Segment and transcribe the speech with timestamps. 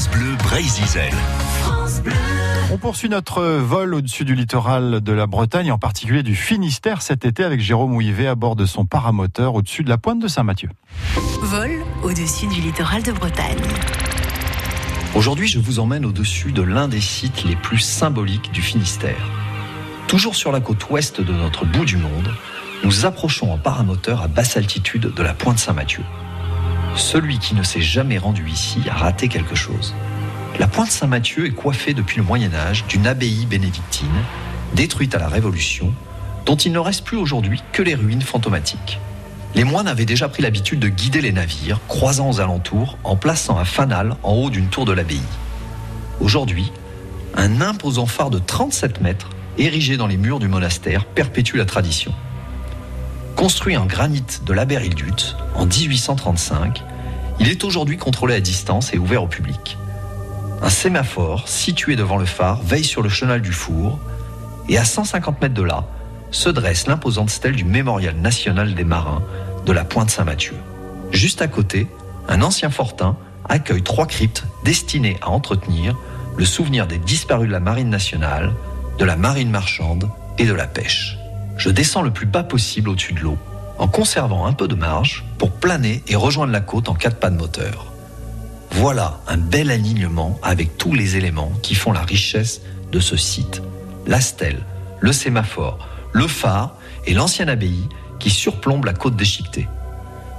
[0.00, 1.10] France Bleu Brésil.
[2.72, 7.26] On poursuit notre vol au-dessus du littoral de la Bretagne, en particulier du Finistère cet
[7.26, 10.70] été avec Jérôme Ouivet à bord de son paramoteur au-dessus de la pointe de Saint-Mathieu.
[11.42, 13.58] Vol au-dessus du littoral de Bretagne.
[15.14, 19.30] Aujourd'hui, je vous emmène au-dessus de l'un des sites les plus symboliques du Finistère.
[20.06, 22.30] Toujours sur la côte ouest de notre bout du monde,
[22.84, 26.04] nous approchons en paramoteur à basse altitude de la pointe Saint-Mathieu.
[26.96, 29.94] Celui qui ne s'est jamais rendu ici a raté quelque chose.
[30.58, 34.08] La pointe Saint-Mathieu est coiffée depuis le Moyen Âge d'une abbaye bénédictine,
[34.74, 35.94] détruite à la Révolution,
[36.44, 38.98] dont il ne reste plus aujourd'hui que les ruines fantomatiques.
[39.54, 43.58] Les moines avaient déjà pris l'habitude de guider les navires, croisant aux alentours, en plaçant
[43.58, 45.20] un fanal en haut d'une tour de l'abbaye.
[46.20, 46.70] Aujourd'hui,
[47.34, 52.12] un imposant phare de 37 mètres, érigé dans les murs du monastère, perpétue la tradition.
[53.40, 56.84] Construit en granit de l'Aberyldut en 1835,
[57.38, 59.78] il est aujourd'hui contrôlé à distance et ouvert au public.
[60.60, 63.98] Un sémaphore situé devant le phare veille sur le chenal du four
[64.68, 65.86] et à 150 mètres de là
[66.30, 69.22] se dresse l'imposante stèle du Mémorial national des marins
[69.64, 70.56] de la Pointe Saint-Mathieu.
[71.10, 71.86] Juste à côté,
[72.28, 73.16] un ancien fortin
[73.48, 75.96] accueille trois cryptes destinées à entretenir
[76.36, 78.52] le souvenir des disparus de la marine nationale,
[78.98, 81.19] de la marine marchande et de la pêche.
[81.60, 83.36] Je descends le plus bas possible au-dessus de l'eau,
[83.76, 87.14] en conservant un peu de marge pour planer et rejoindre la côte en cas de
[87.16, 87.92] panne moteur.
[88.70, 93.60] Voilà un bel alignement avec tous les éléments qui font la richesse de ce site.
[94.06, 94.60] La stèle,
[95.00, 99.68] le sémaphore, le phare et l'ancienne abbaye qui surplombe la côte déchiquetée.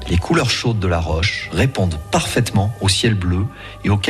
[0.10, 3.46] Les couleurs chaudes de la roche répondent parfaitement au ciel bleu
[3.84, 4.10] et aux quelques